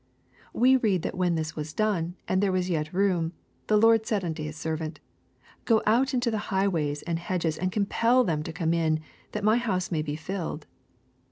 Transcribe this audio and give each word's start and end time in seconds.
We 0.51 0.77
read 0.77 1.03
that 1.03 1.13
when 1.15 1.35
this 1.35 1.55
was 1.55 1.73
done, 1.73 2.15
and 2.27 2.41
there 2.41 2.51
was 2.51 2.71
yet 2.71 2.91
room," 2.91 3.33
the 3.67 3.77
lord 3.77 4.07
said 4.07 4.23
unto 4.25 4.41
his 4.41 4.55
servant, 4.57 4.99
Go 5.65 5.83
out 5.85 6.11
into 6.11 6.31
the 6.31 6.39
high 6.49 6.67
ways 6.67 7.03
and 7.03 7.19
hedges, 7.19 7.55
and 7.55 7.71
compel 7.71 8.23
them 8.23 8.41
tci 8.41 8.53
come 8.55 8.73
in, 8.73 9.01
that 9.33 9.43
my 9.43 9.57
house 9.57 9.91
may 9.91 10.01
be 10.01 10.15
filled. 10.15 10.65